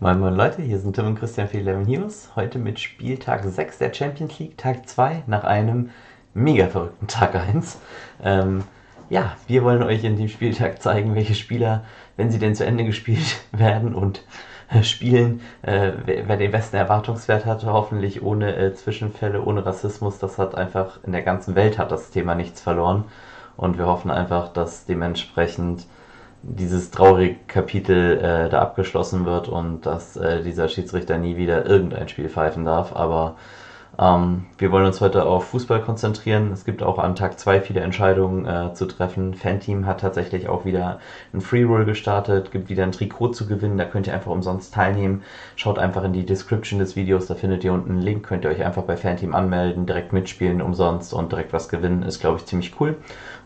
Moin 0.00 0.20
Moin 0.20 0.36
Leute, 0.36 0.62
hier 0.62 0.78
sind 0.78 0.94
Tim 0.94 1.06
und 1.06 1.18
Christian 1.18 1.48
für 1.48 1.58
11 1.58 1.88
Heroes. 1.88 2.30
Heute 2.36 2.60
mit 2.60 2.78
Spieltag 2.78 3.42
6 3.42 3.78
der 3.78 3.92
Champions 3.92 4.38
League, 4.38 4.56
Tag 4.56 4.88
2, 4.88 5.24
nach 5.26 5.42
einem 5.42 5.90
mega 6.34 6.68
verrückten 6.68 7.08
Tag 7.08 7.34
1. 7.34 7.80
Ähm, 8.22 8.62
ja, 9.10 9.36
wir 9.48 9.64
wollen 9.64 9.82
euch 9.82 10.04
in 10.04 10.16
dem 10.16 10.28
Spieltag 10.28 10.80
zeigen, 10.80 11.16
welche 11.16 11.34
Spieler, 11.34 11.82
wenn 12.16 12.30
sie 12.30 12.38
denn 12.38 12.54
zu 12.54 12.64
Ende 12.64 12.84
gespielt 12.84 13.40
werden 13.50 13.92
und 13.92 14.24
äh, 14.70 14.84
spielen, 14.84 15.40
äh, 15.62 15.90
wer, 16.04 16.28
wer, 16.28 16.36
den 16.36 16.52
besten 16.52 16.76
Erwartungswert 16.76 17.44
hat, 17.44 17.64
hoffentlich 17.64 18.22
ohne 18.22 18.54
äh, 18.54 18.74
Zwischenfälle, 18.74 19.42
ohne 19.42 19.66
Rassismus. 19.66 20.20
Das 20.20 20.38
hat 20.38 20.54
einfach 20.54 21.00
in 21.02 21.10
der 21.10 21.22
ganzen 21.22 21.56
Welt 21.56 21.76
hat 21.76 21.90
das 21.90 22.10
Thema 22.10 22.36
nichts 22.36 22.60
verloren. 22.60 23.06
Und 23.56 23.78
wir 23.78 23.86
hoffen 23.86 24.12
einfach, 24.12 24.52
dass 24.52 24.86
dementsprechend 24.86 25.88
dieses 26.42 26.90
traurige 26.90 27.36
Kapitel 27.46 28.18
äh, 28.18 28.48
da 28.48 28.60
abgeschlossen 28.60 29.26
wird 29.26 29.48
und 29.48 29.86
dass 29.86 30.16
äh, 30.16 30.42
dieser 30.42 30.68
Schiedsrichter 30.68 31.18
nie 31.18 31.36
wieder 31.36 31.66
irgendein 31.66 32.08
Spiel 32.08 32.28
pfeifen 32.28 32.64
darf. 32.64 32.94
Aber 32.94 33.36
ähm, 33.98 34.46
wir 34.56 34.70
wollen 34.70 34.86
uns 34.86 35.00
heute 35.00 35.24
auf 35.26 35.48
Fußball 35.48 35.82
konzentrieren. 35.82 36.52
Es 36.52 36.64
gibt 36.64 36.84
auch 36.84 36.98
an 36.98 37.16
Tag 37.16 37.40
2 37.40 37.60
viele 37.60 37.80
Entscheidungen 37.80 38.46
äh, 38.46 38.72
zu 38.72 38.86
treffen. 38.86 39.34
Fanteam 39.34 39.86
hat 39.86 40.00
tatsächlich 40.00 40.48
auch 40.48 40.64
wieder 40.64 41.00
ein 41.32 41.40
Free 41.40 41.64
Roll 41.64 41.84
gestartet, 41.84 42.52
gibt 42.52 42.68
wieder 42.68 42.84
ein 42.84 42.92
Trikot 42.92 43.30
zu 43.30 43.48
gewinnen. 43.48 43.76
Da 43.76 43.84
könnt 43.84 44.06
ihr 44.06 44.14
einfach 44.14 44.30
umsonst 44.30 44.72
teilnehmen. 44.72 45.22
Schaut 45.56 45.80
einfach 45.80 46.04
in 46.04 46.12
die 46.12 46.24
Description 46.24 46.78
des 46.78 46.94
Videos, 46.94 47.26
da 47.26 47.34
findet 47.34 47.64
ihr 47.64 47.72
unten 47.72 47.90
einen 47.90 48.02
Link. 48.02 48.24
Könnt 48.24 48.44
ihr 48.44 48.50
euch 48.50 48.64
einfach 48.64 48.84
bei 48.84 48.96
Fanteam 48.96 49.34
anmelden, 49.34 49.86
direkt 49.86 50.12
mitspielen 50.12 50.62
umsonst 50.62 51.12
und 51.12 51.32
direkt 51.32 51.52
was 51.52 51.68
gewinnen. 51.68 52.04
Ist, 52.04 52.20
glaube 52.20 52.38
ich, 52.38 52.46
ziemlich 52.46 52.80
cool. 52.80 52.96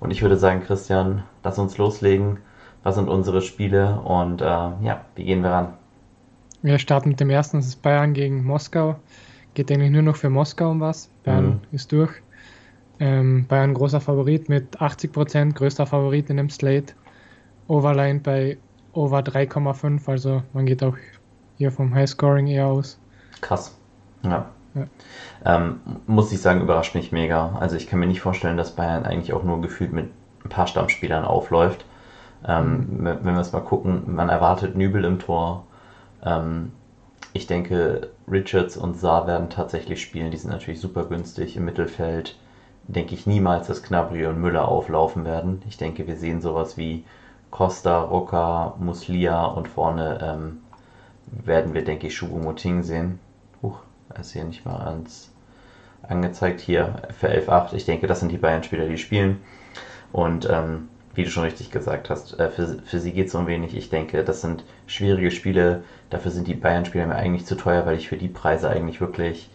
Und 0.01 0.11
ich 0.11 0.21
würde 0.21 0.37
sagen, 0.37 0.63
Christian, 0.63 1.23
lass 1.43 1.59
uns 1.59 1.79
loslegen 1.79 2.39
was 2.83 2.95
sind 2.97 3.09
unsere 3.09 3.43
Spiele 3.43 4.01
und 4.01 4.41
äh, 4.41 4.45
ja, 4.45 5.05
wie 5.15 5.25
gehen 5.25 5.43
wir 5.43 5.51
ran? 5.51 5.73
Wir 6.63 6.79
starten 6.79 7.11
mit 7.11 7.21
dem 7.21 7.31
ersten, 7.31 7.59
das 7.59 7.67
ist 7.67 7.83
Bayern 7.83 8.15
gegen 8.15 8.45
Moskau. 8.45 8.97
Geht 9.55 9.71
eigentlich 9.71 9.91
nur 9.91 10.03
noch 10.03 10.17
für 10.17 10.31
Moskau 10.31 10.71
um 10.71 10.81
was. 10.81 11.09
Bayern 11.25 11.47
mhm. 11.47 11.61
ist 11.73 11.93
durch. 11.93 12.13
Ähm, 13.01 13.47
Bayern 13.49 13.75
großer 13.75 14.01
Favorit 14.01 14.49
mit 14.49 14.79
80%, 14.81 15.55
größter 15.55 15.87
Favorit 15.87 16.31
in 16.31 16.37
dem 16.37 16.51
Slate. 16.51 16.95
Overline 17.67 18.21
bei 18.21 18.59
over 18.93 19.21
3,5, 19.21 20.09
also 20.09 20.43
man 20.53 20.67
geht 20.67 20.83
auch 20.83 20.97
hier 21.59 21.73
vom 21.73 21.95
Highscoring 21.95 22.47
eher 22.47 22.67
aus. 22.67 22.99
Krass. 23.41 23.77
Ja. 24.23 24.47
ja. 24.75 24.87
Ähm, 25.45 25.81
muss 26.07 26.33
ich 26.33 26.41
sagen, 26.41 26.61
überrascht 26.61 26.95
mich 26.95 27.13
mega. 27.13 27.57
Also 27.59 27.77
ich 27.77 27.87
kann 27.87 27.99
mir 27.99 28.07
nicht 28.07 28.21
vorstellen, 28.21 28.57
dass 28.57 28.77
Bayern 28.77 29.05
eigentlich 29.05 29.33
auch 29.33 29.43
nur 29.43 29.61
gefühlt 29.61 29.93
mit 29.93 30.11
ein 30.45 30.49
paar 30.49 30.67
Stammspielern 30.67 31.25
aufläuft. 31.25 31.85
Ähm, 32.47 32.89
wenn 33.01 33.35
wir 33.35 33.41
es 33.41 33.53
mal 33.53 33.61
gucken, 33.61 34.15
man 34.15 34.29
erwartet 34.29 34.77
Nübel 34.77 35.05
im 35.05 35.19
Tor. 35.19 35.65
Ähm, 36.25 36.73
ich 37.33 37.47
denke, 37.47 38.11
Richards 38.31 38.77
und 38.77 38.99
Saar 38.99 39.27
werden 39.27 39.49
tatsächlich 39.49 40.03
spielen. 40.03 40.31
Die 40.31 40.37
sind 40.37 40.51
natürlich 40.51 40.81
super 40.81 41.05
günstig. 41.05 41.57
Im 41.57 41.65
Mittelfeld 41.65 42.37
denke 42.89 43.15
ich 43.15 43.27
niemals, 43.27 43.69
dass 43.69 43.83
Knabri 43.83 44.27
und 44.27 44.41
Müller 44.41 44.69
auflaufen 44.69 45.25
werden. 45.25 45.63
Ich 45.69 45.77
denke, 45.77 46.07
wir 46.07 46.17
sehen 46.17 46.41
sowas 46.41 46.77
wie 46.77 47.05
Costa, 47.51 48.03
Roca, 48.03 48.75
Muslia 48.79 49.45
und 49.45 49.69
vorne 49.69 50.19
ähm, 50.23 50.61
werden 51.27 51.75
wir, 51.75 51.85
denke 51.85 52.09
ich, 52.09 52.17
Schubomoting 52.17 52.83
sehen. 52.83 53.19
Huch, 53.63 53.79
er 54.13 54.21
ist 54.21 54.33
hier 54.33 54.45
nicht 54.45 54.65
mal 54.65 54.81
ans 54.87 55.31
angezeigt. 56.03 56.61
Hier 56.61 57.03
für 57.19 57.29
11.8. 57.29 57.75
Ich 57.75 57.85
denke, 57.85 58.07
das 58.07 58.21
sind 58.21 58.33
die 58.33 58.39
beiden 58.39 58.63
Spieler, 58.63 58.89
die 58.89 58.99
spielen. 58.99 59.41
Und 60.13 60.49
ähm, 60.51 60.89
wie 61.15 61.25
du 61.25 61.31
schon 61.31 61.45
richtig 61.45 61.71
gesagt 61.71 62.11
hast, 62.11 62.39
äh, 62.39 62.49
für, 62.51 62.79
für 62.85 62.99
sie 62.99 63.13
geht 63.13 63.29
es 63.29 63.35
um 63.35 63.47
wenig. 63.47 63.77
Ich 63.77 63.91
denke, 63.91 64.25
das 64.25 64.41
sind 64.41 64.65
schwierige 64.87 65.31
Spiele. 65.31 65.85
Dafür 66.11 66.31
sind 66.31 66.49
die 66.49 66.55
Bayern-Spieler 66.55 67.07
mir 67.07 67.17
eigentlich 67.17 67.47
zu 67.47 67.57
teuer, 67.57 67.87
weil 67.87 67.97
ich 67.97 68.09
für 68.09 68.17
die 68.17 68.29
Preise 68.29 68.71
eigentlich 68.71 69.01
wirklich 69.01 69.51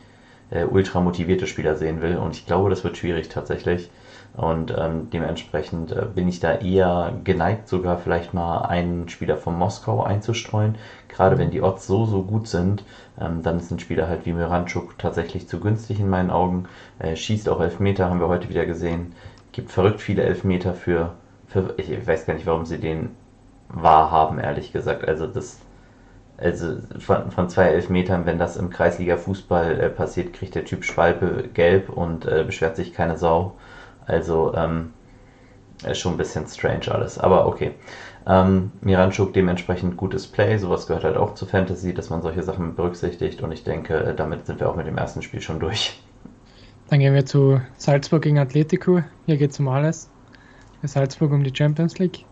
äh, 0.50 0.66
ultra 0.66 1.02
motivierte 1.02 1.47
Spieler 1.47 1.75
sehen 1.75 2.01
will. 2.01 2.17
Und 2.17 2.35
ich 2.35 2.46
glaube, 2.46 2.69
das 2.69 2.84
wird 2.84 2.97
schwierig 2.97 3.29
tatsächlich. 3.29 3.90
Und 4.35 4.73
ähm, 4.78 5.09
dementsprechend 5.12 5.91
äh, 5.91 6.06
bin 6.13 6.28
ich 6.28 6.40
da 6.40 6.53
eher 6.56 7.13
geneigt, 7.23 7.67
sogar 7.67 7.97
vielleicht 7.97 8.35
mal 8.35 8.59
einen 8.59 9.09
Spieler 9.09 9.38
von 9.38 9.57
Moskau 9.57 10.03
einzustreuen. 10.03 10.75
Gerade 11.07 11.40
wenn 11.40 11.50
die 11.50 11.62
Odds 11.62 11.88
so, 11.88 12.06
so 12.06 12.22
gut 12.22 12.47
sind, 12.47 12.84
ähm, 13.19 13.41
dann 13.41 13.57
ist 13.57 13.72
ein 13.72 13.79
Spieler 13.79 14.07
halt 14.07 14.25
wie 14.25 14.34
Miranchuk 14.34 15.00
tatsächlich 15.00 15.47
zu 15.47 15.59
günstig 15.59 16.00
in 16.00 16.09
meinen 16.09 16.29
Augen. 16.29 16.66
Äh, 17.00 17.16
schießt 17.16 17.50
auch 17.50 17.62
Elfmeter, 17.62 18.09
haben 18.09 18.19
wir 18.19 18.28
heute 18.28 18.50
wieder 18.50 18.66
gesehen. 18.66 19.13
Gibt 19.53 19.72
verrückt 19.72 20.01
viele 20.01 20.22
Elfmeter 20.22 20.75
für 20.75 21.13
für, 21.57 21.73
ich 21.78 22.07
weiß 22.07 22.25
gar 22.25 22.34
nicht, 22.34 22.45
warum 22.45 22.66
sie 22.66 22.78
den 22.78 23.09
wahrhaben, 23.69 24.40
ehrlich 24.40 24.72
gesagt. 24.72 25.07
Also 25.07 25.28
das, 25.28 25.59
also 26.38 26.78
von, 27.00 27.31
von 27.31 27.50
zwei 27.50 27.66
Elfmetern, 27.66 28.25
wenn 28.25 28.38
das 28.38 28.57
im 28.57 28.69
Kreisliga-Fußball 28.69 29.79
äh, 29.79 29.90
passiert, 29.90 30.34
kriegt 30.34 30.56
der 30.56 30.66
Typ 30.66 30.84
Schwalbe 30.84 31.50
gelb 31.53 31.90
und 31.90 32.25
äh, 32.25 32.44
beschwert 32.46 32.75
sich 32.75 32.94
keine 32.94 33.17
Sau. 33.17 33.56
Also 34.06 34.53
ähm, 34.56 34.94
ist 35.85 36.00
schon 36.00 36.13
ein 36.13 36.17
bisschen 36.17 36.47
strange 36.47 36.91
alles, 36.91 37.19
aber 37.19 37.47
okay. 37.47 37.72
Ähm, 38.25 38.72
Miranchuk 38.81 39.34
dementsprechend 39.34 39.96
gutes 39.96 40.28
Play, 40.28 40.57
sowas 40.57 40.88
gehört 40.88 41.06
halt 41.06 41.17
auch 41.17 41.35
zu 41.35 41.46
Fantasy, 41.46 41.94
dass 41.94 42.09
man 42.09 42.22
solche 42.22 42.44
Sachen 42.44 42.75
berücksichtigt 42.75 43.41
und 43.41 43.51
ich 43.51 43.63
denke, 43.63 43.96
äh, 43.96 44.16
damit 44.16 44.46
sind 44.46 44.59
wir 44.59 44.69
auch 44.69 44.75
mit 44.75 44.88
dem 44.88 44.97
ersten 44.97 45.22
Spiel 45.22 45.41
schon 45.41 45.59
durch. 45.59 46.01
Dann 46.90 47.00
gehen 47.00 47.13
wir 47.13 47.25
zu 47.25 47.62
Salzburg 47.78 48.22
gegen 48.22 48.40
Atletico. 48.40 49.03
Hier 49.25 49.38
geht 49.38 49.51
es 49.51 49.59
um 49.59 49.67
alles. 49.67 50.09
Salzburg 50.84 51.32
um 51.32 51.44
die 51.44 51.54
Champions 51.56 51.98
League. 52.00 52.26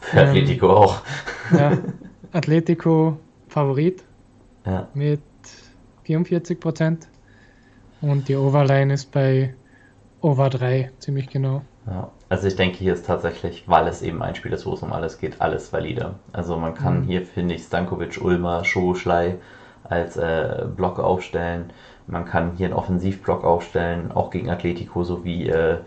Für 0.00 0.20
ähm, 0.20 0.28
Atletico 0.28 0.70
auch. 0.70 1.02
Ja, 1.52 1.78
Atletico 2.32 3.18
Favorit 3.48 4.04
ja. 4.66 4.88
mit 4.94 5.20
44 6.04 6.60
Prozent 6.60 7.08
und 8.00 8.28
die 8.28 8.36
Overline 8.36 8.92
ist 8.92 9.10
bei 9.12 9.54
Over 10.20 10.50
3 10.50 10.90
ziemlich 10.98 11.28
genau. 11.28 11.62
Ja, 11.86 12.10
also 12.28 12.48
ich 12.48 12.56
denke, 12.56 12.78
hier 12.78 12.94
ist 12.94 13.06
tatsächlich, 13.06 13.64
weil 13.66 13.86
es 13.88 14.00
eben 14.00 14.22
ein 14.22 14.34
Spiel 14.34 14.52
ist, 14.52 14.64
wo 14.64 14.72
es 14.72 14.82
um 14.82 14.92
alles 14.92 15.18
geht, 15.18 15.40
alles 15.40 15.72
valide. 15.72 16.14
Also 16.32 16.56
man 16.56 16.74
kann 16.74 17.00
mhm. 17.00 17.04
hier, 17.04 17.22
finde 17.26 17.54
ich, 17.54 17.62
Stankovic, 17.62 18.20
Ulmer, 18.22 18.64
Schoschlei 18.64 19.36
als 19.84 20.16
äh, 20.16 20.64
Block 20.74 20.98
aufstellen. 20.98 21.72
Man 22.06 22.24
kann 22.24 22.52
hier 22.56 22.66
einen 22.66 22.74
Offensivblock 22.74 23.44
aufstellen, 23.44 24.12
auch 24.12 24.30
gegen 24.30 24.50
Atletico 24.50 25.04
sowie 25.04 25.48
äh, 25.48 25.78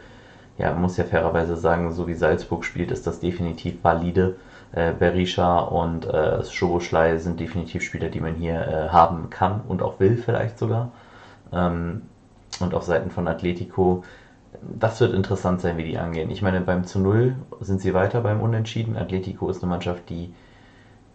ja, 0.57 0.71
man 0.71 0.81
muss 0.81 0.97
ja 0.97 1.03
fairerweise 1.03 1.55
sagen, 1.55 1.91
so 1.91 2.07
wie 2.07 2.13
Salzburg 2.15 2.65
spielt, 2.65 2.91
ist 2.91 3.05
das 3.05 3.19
definitiv 3.19 3.83
valide. 3.83 4.35
Äh, 4.73 4.93
Berisha 4.93 5.59
und 5.59 6.05
äh, 6.05 6.43
Schoboschlei 6.43 7.17
sind 7.17 7.39
definitiv 7.39 7.83
Spieler, 7.83 8.09
die 8.09 8.19
man 8.19 8.35
hier 8.35 8.55
äh, 8.55 8.89
haben 8.89 9.29
kann 9.29 9.61
und 9.67 9.81
auch 9.81 9.99
will 9.99 10.17
vielleicht 10.17 10.59
sogar. 10.59 10.91
Ähm, 11.53 12.01
und 12.59 12.73
auf 12.73 12.83
Seiten 12.83 13.11
von 13.11 13.27
Atletico, 13.27 14.03
das 14.61 14.99
wird 14.99 15.13
interessant 15.13 15.61
sein, 15.61 15.77
wie 15.77 15.85
die 15.85 15.97
angehen. 15.97 16.31
Ich 16.31 16.41
meine, 16.41 16.61
beim 16.61 16.85
zu 16.85 16.99
Null 16.99 17.35
sind 17.61 17.79
sie 17.79 17.93
weiter 17.93 18.21
beim 18.21 18.41
Unentschieden. 18.41 18.97
Atletico 18.97 19.49
ist 19.49 19.61
eine 19.61 19.69
Mannschaft, 19.69 20.09
die, 20.09 20.33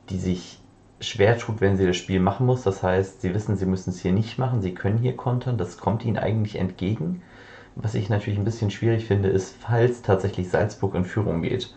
die 0.09 0.19
sich 0.19 0.61
schwer 1.01 1.37
tut, 1.37 1.61
wenn 1.61 1.77
sie 1.77 1.87
das 1.87 1.97
Spiel 1.97 2.21
machen 2.21 2.47
muss. 2.47 2.63
Das 2.63 2.83
heißt, 2.83 3.21
sie 3.21 3.35
wissen, 3.35 3.57
sie 3.57 3.67
müssen 3.67 3.91
es 3.91 4.01
hier 4.01 4.13
nicht 4.13 4.39
machen, 4.39 4.63
sie 4.63 4.75
können 4.75 4.99
hier 4.99 5.17
kontern. 5.17 5.59
Das 5.59 5.79
kommt 5.79 6.05
ihnen 6.05 6.19
eigentlich 6.19 6.57
entgegen. 6.57 7.23
Was 7.75 7.95
ich 7.95 8.09
natürlich 8.09 8.39
ein 8.39 8.45
bisschen 8.45 8.71
schwierig 8.71 9.07
finde, 9.07 9.29
ist, 9.29 9.55
falls 9.59 10.03
tatsächlich 10.03 10.51
Salzburg 10.51 10.95
in 10.95 11.05
Führung 11.05 11.43
geht. 11.43 11.73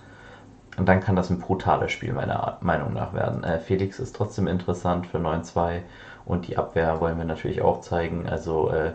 Und 0.78 0.88
dann 0.90 1.00
kann 1.00 1.16
das 1.16 1.30
ein 1.30 1.40
brutales 1.40 1.92
Spiel 1.92 2.12
meiner 2.12 2.58
Meinung 2.60 2.94
nach 2.94 3.14
werden. 3.14 3.44
Äh, 3.44 3.60
Felix 3.60 4.00
ist 4.00 4.16
trotzdem 4.16 4.48
interessant 4.48 5.08
für 5.08 5.20
9-2 5.20 5.84
und 6.26 6.48
die 6.48 6.58
Abwehr 6.58 7.00
wollen 7.00 7.18
wir 7.18 7.26
natürlich 7.26 7.62
auch 7.62 7.80
zeigen. 7.80 8.28
Also 8.28 8.70
äh, 8.72 8.92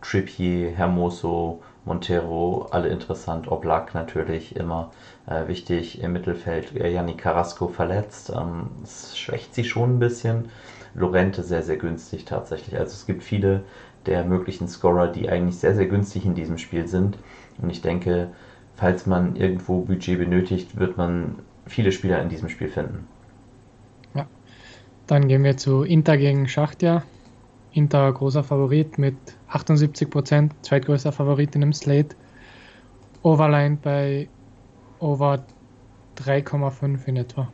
Trippier, 0.00 0.70
Hermoso, 0.70 1.62
Montero, 1.84 2.66
alle 2.70 2.88
interessant. 2.88 3.50
Oblak 3.50 3.94
natürlich 3.94 4.56
immer 4.56 4.90
äh, 5.26 5.46
wichtig 5.46 6.00
im 6.02 6.12
Mittelfeld. 6.12 6.72
Yannick 6.72 7.18
Carrasco 7.18 7.68
verletzt. 7.68 8.32
Ähm, 8.34 8.70
das 8.80 9.16
schwächt 9.16 9.54
sie 9.54 9.64
schon 9.64 9.96
ein 9.96 9.98
bisschen. 9.98 10.48
Lorente 10.94 11.42
sehr, 11.42 11.62
sehr 11.62 11.76
günstig 11.76 12.24
tatsächlich. 12.24 12.78
Also 12.78 12.92
es 12.92 13.06
gibt 13.06 13.22
viele 13.22 13.64
der 14.06 14.24
möglichen 14.24 14.68
Scorer, 14.68 15.08
die 15.08 15.28
eigentlich 15.28 15.56
sehr, 15.56 15.74
sehr 15.74 15.86
günstig 15.86 16.24
in 16.24 16.34
diesem 16.34 16.58
Spiel 16.58 16.86
sind. 16.86 17.18
Und 17.60 17.70
ich 17.70 17.82
denke, 17.82 18.28
falls 18.74 19.06
man 19.06 19.36
irgendwo 19.36 19.82
Budget 19.82 20.18
benötigt, 20.18 20.78
wird 20.78 20.96
man 20.96 21.36
viele 21.66 21.92
Spieler 21.92 22.20
in 22.22 22.28
diesem 22.28 22.48
Spiel 22.48 22.68
finden. 22.68 23.06
Ja, 24.14 24.26
dann 25.06 25.28
gehen 25.28 25.44
wir 25.44 25.56
zu 25.56 25.82
Inter 25.82 26.16
gegen 26.16 26.48
Schachtja. 26.48 27.02
Inter 27.72 28.12
großer 28.12 28.42
Favorit 28.42 28.98
mit 28.98 29.16
78%, 29.50 30.50
zweitgrößter 30.62 31.12
Favorit 31.12 31.54
in 31.54 31.60
dem 31.60 31.72
Slate. 31.72 32.16
Overline 33.22 33.76
bei 33.80 34.28
over 34.98 35.44
3,5 36.16 37.06
in 37.06 37.16
etwa. 37.16 37.52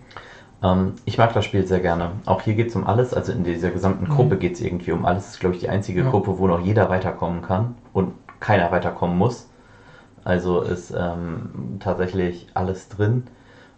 Ähm, 0.63 0.95
ich 1.05 1.19
mag 1.19 1.33
das 1.33 1.45
Spiel 1.45 1.67
sehr 1.67 1.81
gerne. 1.81 2.13
Auch 2.25 2.43
hier 2.43 2.55
geht 2.55 2.69
es 2.69 2.77
um 2.77 2.87
alles. 2.87 3.15
Also 3.15 3.33
in 3.33 3.45
dieser 3.45 3.71
gesamten 3.71 4.09
Gruppe 4.09 4.37
mhm. 4.37 4.41
geht 4.41 4.55
es 4.55 4.61
irgendwie 4.61 4.93
um 4.93 5.05
alles. 5.05 5.25
Das 5.25 5.35
ist, 5.35 5.41
glaube 5.41 5.55
ich, 5.55 5.61
die 5.61 5.69
einzige 5.69 6.03
ja. 6.03 6.11
Gruppe, 6.11 6.39
wo 6.39 6.47
noch 6.47 6.61
jeder 6.61 6.89
weiterkommen 6.89 7.43
kann 7.43 7.75
und 7.93 8.13
keiner 8.41 8.71
weiterkommen 8.71 9.17
muss. 9.17 9.49
Also 10.25 10.61
ist 10.61 10.93
ähm, 10.97 11.79
tatsächlich 11.81 12.49
alles 12.55 12.89
drin. 12.89 13.25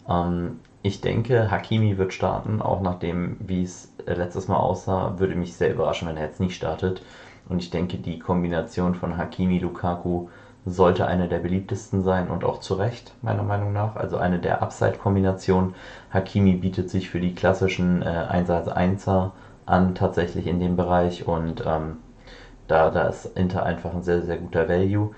Ähm, 0.07 0.59
ich 0.81 1.01
denke, 1.01 1.51
Hakimi 1.51 1.97
wird 1.97 2.13
starten, 2.13 2.61
auch 2.61 2.81
nachdem, 2.81 3.37
wie 3.39 3.63
es 3.63 3.93
äh, 4.05 4.13
letztes 4.13 4.47
Mal 4.47 4.57
aussah, 4.57 5.19
würde 5.19 5.35
mich 5.35 5.53
sehr 5.55 5.71
überraschen, 5.71 6.07
wenn 6.07 6.17
er 6.17 6.25
jetzt 6.25 6.39
nicht 6.39 6.55
startet. 6.55 7.01
Und 7.47 7.59
ich 7.59 7.69
denke, 7.69 7.97
die 7.97 8.19
Kombination 8.19 8.95
von 8.95 9.17
Hakimi, 9.17 9.59
Lukaku 9.59 10.29
sollte 10.65 11.07
eine 11.07 11.27
der 11.27 11.39
beliebtesten 11.39 12.03
sein 12.03 12.29
und 12.29 12.43
auch 12.43 12.59
zu 12.59 12.75
Recht, 12.75 13.13
meiner 13.21 13.43
Meinung 13.43 13.73
nach. 13.73 13.95
Also 13.95 14.17
eine 14.17 14.39
der 14.39 14.61
Upside-Kombinationen. 14.61 15.73
Hakimi 16.11 16.55
bietet 16.55 16.89
sich 16.89 17.09
für 17.09 17.19
die 17.19 17.33
klassischen 17.33 18.01
äh, 18.01 18.05
1-1er 18.05 19.31
an, 19.65 19.95
tatsächlich 19.95 20.47
in 20.47 20.59
dem 20.59 20.75
Bereich. 20.75 21.27
Und 21.27 21.63
ähm, 21.65 21.97
da, 22.67 22.89
da 22.89 23.07
ist 23.07 23.25
Inter 23.37 23.63
einfach 23.63 23.93
ein 23.93 24.03
sehr, 24.03 24.21
sehr 24.21 24.37
guter 24.37 24.67
Value. 24.67 25.11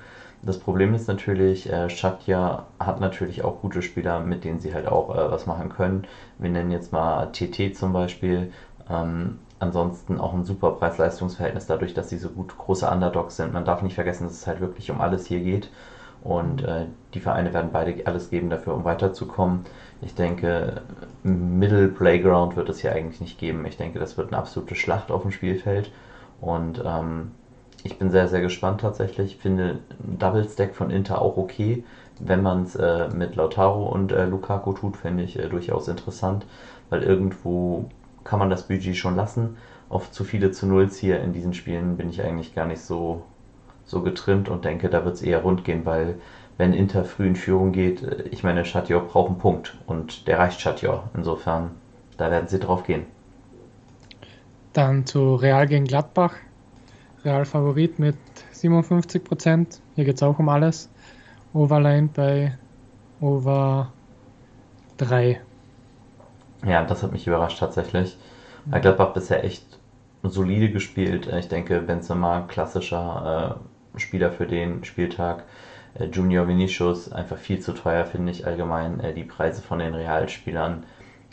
Das 0.44 0.58
Problem 0.60 0.94
ist 0.96 1.08
natürlich, 1.08 1.72
äh, 1.72 1.90
Shatja 1.90 2.66
hat 2.80 3.00
natürlich 3.00 3.44
auch 3.44 3.62
gute 3.62 3.82
Spieler, 3.82 4.20
mit 4.20 4.44
denen 4.44 4.60
sie 4.60 4.74
halt 4.74 4.88
auch 4.88 5.16
äh, 5.16 5.32
was 5.32 5.46
machen 5.46 5.70
können. 5.70 6.08
Wir 6.40 6.50
nennen 6.50 6.72
jetzt 6.72 6.92
mal 6.92 7.28
TT 7.32 7.76
zum 7.76 7.94
Beispiel. 7.94 8.52
Ähm, 8.90 9.40
ansonsten 9.62 10.20
auch 10.20 10.34
ein 10.34 10.44
super 10.44 10.72
Preis-Leistungs-Verhältnis 10.72 11.68
dadurch, 11.68 11.94
dass 11.94 12.10
sie 12.10 12.18
so 12.18 12.30
gut 12.30 12.58
große 12.58 12.90
Underdogs 12.90 13.36
sind. 13.38 13.54
Man 13.54 13.66
darf 13.66 13.82
nicht 13.82 13.96
vergessen, 13.96 14.24
dass 14.24 14.34
es 14.34 14.48
halt 14.48 14.60
wirklich 14.60 14.90
um 14.92 15.00
alles 15.02 15.28
hier 15.28 15.40
geht. 15.40 15.70
Und 16.24 16.64
äh, 16.64 16.86
die 17.14 17.20
Vereine 17.20 17.54
werden 17.54 17.72
beide 17.72 18.06
alles 18.06 18.30
geben 18.30 18.50
dafür, 18.50 18.76
um 18.76 18.84
weiterzukommen. 18.84 19.62
Ich 20.02 20.14
denke, 20.14 20.82
Middle 21.24 21.88
Playground 21.88 22.56
wird 22.56 22.70
es 22.70 22.80
hier 22.80 22.94
eigentlich 22.94 23.22
nicht 23.22 23.40
geben. 23.40 23.66
Ich 23.66 23.78
denke, 23.78 24.00
das 24.00 24.18
wird 24.18 24.28
eine 24.28 24.38
absolute 24.38 24.76
Schlacht 24.76 25.12
auf 25.12 25.24
dem 25.24 25.32
Spielfeld. 25.32 25.92
Und 26.40 26.82
ähm, 26.86 27.32
ich 27.84 27.98
bin 27.98 28.12
sehr, 28.12 28.28
sehr 28.28 28.42
gespannt 28.42 28.82
tatsächlich. 28.82 29.36
Ich 29.36 29.42
finde 29.42 29.80
Double 30.00 30.48
Stack 30.48 30.76
von 30.76 30.92
Inter 30.92 31.22
auch 31.22 31.38
okay. 31.38 31.84
Wenn 32.20 32.44
man 32.44 32.64
es 32.64 32.76
äh, 32.76 33.10
mit 33.10 33.36
Lautaro 33.36 33.88
und 33.88 34.12
äh, 34.12 34.26
Lukaku 34.26 34.74
tut, 34.74 34.98
finde 34.98 35.24
ich 35.24 35.40
äh, 35.40 35.50
durchaus 35.50 35.88
interessant, 35.88 36.46
weil 36.90 37.02
irgendwo 37.02 37.90
kann 38.24 38.40
man 38.40 38.50
das 38.50 38.68
Budget 38.68 38.96
schon 38.96 39.16
lassen. 39.16 39.58
Auf 39.90 40.12
zu 40.12 40.24
viele 40.24 40.52
zu 40.52 40.68
Nulls 40.68 40.98
hier 40.98 41.22
in 41.22 41.34
diesen 41.34 41.54
Spielen 41.54 41.98
bin 41.98 42.10
ich 42.10 42.24
eigentlich 42.24 42.56
gar 42.56 42.66
nicht 42.66 42.82
so, 42.82 43.24
so 43.86 44.02
getrimmt 44.02 44.50
und 44.50 44.66
denke, 44.66 44.90
da 44.90 45.04
wird 45.04 45.16
es 45.16 45.22
eher 45.22 45.42
rund 45.42 45.64
gehen, 45.64 45.86
weil 45.86 46.16
wenn 46.58 46.74
Inter 46.74 47.04
früh 47.04 47.28
in 47.28 47.36
Führung 47.36 47.72
geht, 47.72 48.04
äh, 48.04 48.24
ich 48.32 48.44
meine, 48.44 48.66
Schatjor 48.66 49.02
braucht 49.02 49.30
einen 49.30 49.40
Punkt 49.40 49.78
und 49.88 50.28
der 50.28 50.40
reicht 50.40 50.62
Schatjor. 50.62 51.10
Insofern, 51.16 51.72
da 52.18 52.30
werden 52.30 52.48
sie 52.48 52.60
drauf 52.60 52.84
gehen. 52.84 53.06
Dann 54.74 55.06
zu 55.06 55.36
Real 55.36 55.68
gegen 55.68 55.86
Gladbach. 55.86 56.36
Real 57.26 57.46
Favorit 57.46 58.00
mit 58.00 58.16
57 58.52 59.24
Prozent. 59.24 59.82
Hier 59.96 60.06
geht 60.06 60.16
es 60.16 60.24
auch 60.24 60.40
um 60.40 60.50
alles. 60.50 60.90
Overline 61.54 62.10
bei 62.14 62.58
Over 63.20 63.92
3. 64.98 65.42
Ja, 66.66 66.84
das 66.84 67.04
hat 67.04 67.12
mich 67.12 67.28
überrascht 67.28 67.60
tatsächlich. 67.60 68.18
Weil 68.66 68.82
Gladbach 68.82 69.14
bisher 69.14 69.44
echt 69.44 69.66
solide 70.24 70.70
gespielt. 70.70 71.28
Ich 71.28 71.48
denke, 71.48 71.82
Benzema, 71.82 72.42
klassischer 72.42 73.58
äh, 73.96 74.00
Spieler 74.00 74.32
für 74.32 74.46
den 74.46 74.84
Spieltag. 74.84 75.46
Äh, 75.96 76.06
Junior 76.06 76.48
Vinicius, 76.48 77.12
einfach 77.12 77.38
viel 77.38 77.60
zu 77.60 77.74
teuer, 77.74 78.06
finde 78.06 78.32
ich 78.32 78.46
allgemein. 78.46 79.00
Äh, 79.00 79.14
die 79.14 79.24
Preise 79.24 79.62
von 79.62 79.80
den 79.80 79.96
Realspielern, 79.96 80.86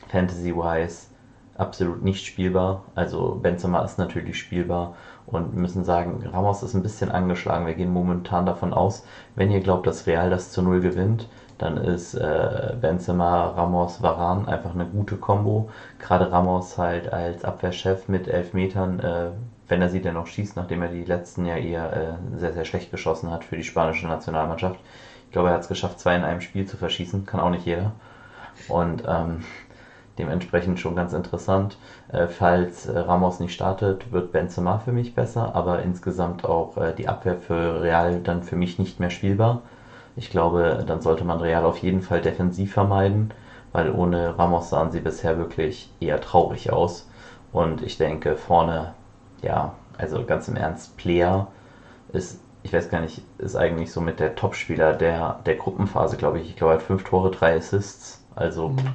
Fantasy-wise, 0.08 1.08
absolut 1.56 2.02
nicht 2.02 2.24
spielbar. 2.24 2.84
Also 2.94 3.38
Benzema 3.42 3.84
ist 3.84 3.98
natürlich 3.98 4.38
spielbar 4.38 4.94
und 5.26 5.52
wir 5.52 5.60
müssen 5.60 5.84
sagen, 5.84 6.24
Ramos 6.26 6.62
ist 6.62 6.74
ein 6.74 6.82
bisschen 6.82 7.10
angeschlagen. 7.10 7.66
Wir 7.66 7.74
gehen 7.74 7.92
momentan 7.92 8.46
davon 8.46 8.72
aus, 8.72 9.04
wenn 9.34 9.50
ihr 9.50 9.60
glaubt, 9.60 9.86
dass 9.86 10.06
Real 10.06 10.30
das 10.30 10.50
zu 10.50 10.62
Null 10.62 10.80
gewinnt, 10.80 11.28
dann 11.58 11.76
ist 11.76 12.14
äh, 12.14 12.74
Benzema, 12.80 13.48
Ramos, 13.48 14.00
Varan 14.00 14.46
einfach 14.46 14.74
eine 14.74 14.86
gute 14.86 15.16
Kombo. 15.16 15.70
Gerade 15.98 16.30
Ramos 16.30 16.78
halt 16.78 17.12
als 17.12 17.44
Abwehrchef 17.44 18.08
mit 18.08 18.28
elf 18.28 18.52
Metern, 18.54 19.00
äh, 19.00 19.30
wenn 19.68 19.82
er 19.82 19.88
sie 19.88 20.00
denn 20.00 20.14
noch 20.14 20.26
schießt, 20.28 20.56
nachdem 20.56 20.82
er 20.82 20.88
die 20.88 21.04
letzten 21.04 21.44
ja 21.44 21.56
eher 21.56 21.92
äh, 21.92 22.38
sehr, 22.38 22.52
sehr 22.52 22.64
schlecht 22.64 22.90
geschossen 22.90 23.30
hat 23.30 23.44
für 23.44 23.56
die 23.56 23.64
spanische 23.64 24.06
Nationalmannschaft. 24.06 24.78
Ich 25.26 25.32
glaube, 25.32 25.48
er 25.48 25.54
hat 25.54 25.62
es 25.62 25.68
geschafft, 25.68 25.98
zwei 25.98 26.16
in 26.16 26.24
einem 26.24 26.40
Spiel 26.40 26.64
zu 26.64 26.76
verschießen. 26.76 27.26
Kann 27.26 27.40
auch 27.40 27.50
nicht 27.50 27.66
jeder. 27.66 27.92
Und 28.68 29.02
ähm, 29.06 29.44
dementsprechend 30.18 30.80
schon 30.80 30.96
ganz 30.96 31.12
interessant. 31.12 31.76
Äh, 32.12 32.28
falls 32.28 32.86
äh, 32.86 32.98
Ramos 32.98 33.40
nicht 33.40 33.52
startet, 33.52 34.12
wird 34.12 34.32
Benzema 34.32 34.78
für 34.78 34.92
mich 34.92 35.14
besser, 35.14 35.54
aber 35.54 35.82
insgesamt 35.82 36.44
auch 36.44 36.76
äh, 36.76 36.92
die 36.94 37.08
Abwehr 37.08 37.36
für 37.36 37.82
Real 37.82 38.20
dann 38.20 38.42
für 38.42 38.56
mich 38.56 38.78
nicht 38.78 39.00
mehr 39.00 39.10
spielbar. 39.10 39.62
Ich 40.18 40.30
glaube, 40.30 40.84
dann 40.84 41.00
sollte 41.00 41.24
man 41.24 41.40
Real 41.40 41.64
auf 41.64 41.78
jeden 41.78 42.02
Fall 42.02 42.20
defensiv 42.20 42.72
vermeiden, 42.72 43.32
weil 43.72 43.90
ohne 43.90 44.36
Ramos 44.36 44.68
sahen 44.68 44.90
sie 44.90 45.00
bisher 45.00 45.38
wirklich 45.38 45.92
eher 46.00 46.20
traurig 46.20 46.72
aus. 46.72 47.08
Und 47.52 47.82
ich 47.82 47.98
denke, 47.98 48.36
vorne, 48.36 48.94
ja, 49.42 49.74
also 49.96 50.24
ganz 50.24 50.48
im 50.48 50.56
Ernst, 50.56 50.96
Player 50.96 51.46
ist, 52.12 52.40
ich 52.64 52.72
weiß 52.72 52.90
gar 52.90 53.00
nicht, 53.00 53.22
ist 53.38 53.54
eigentlich 53.54 53.92
so 53.92 54.00
mit 54.00 54.18
der 54.18 54.34
Topspieler 54.34 54.92
der, 54.92 55.38
der 55.46 55.54
Gruppenphase, 55.54 56.16
glaube 56.16 56.40
ich. 56.40 56.48
Ich 56.48 56.56
glaube, 56.56 56.72
er 56.72 56.78
hat 56.78 56.82
fünf 56.82 57.04
Tore, 57.04 57.30
drei 57.30 57.56
Assists. 57.56 58.24
Also 58.34 58.70
mhm. 58.70 58.94